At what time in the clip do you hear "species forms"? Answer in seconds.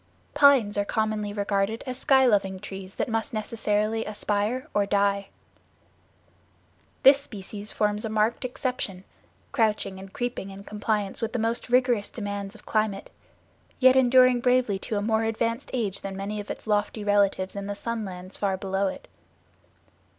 7.21-8.03